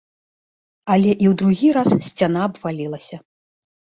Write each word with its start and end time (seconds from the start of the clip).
Але 0.93 1.11
і 1.11 1.25
ў 1.31 1.33
другі 1.41 1.69
раз 1.77 1.89
сцяна 2.09 2.39
абвалілася. 2.49 3.17